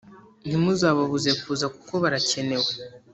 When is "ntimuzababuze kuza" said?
0.45-1.65